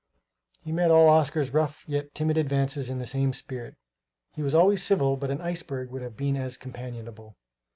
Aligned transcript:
He 0.63 0.71
met 0.71 0.89
all 0.89 1.07
Oscar's 1.09 1.53
rough 1.53 1.83
yet 1.87 2.15
timid 2.15 2.35
advances 2.35 2.89
in 2.89 2.97
the 2.97 3.05
same 3.05 3.33
spirit. 3.33 3.75
He 4.33 4.41
was 4.41 4.55
always 4.55 4.81
civil, 4.81 5.15
but 5.15 5.29
an 5.29 5.41
iceberg 5.41 5.91
would 5.91 6.01
have 6.01 6.17
been 6.17 6.35
as 6.35 6.57
companionable. 6.57 7.37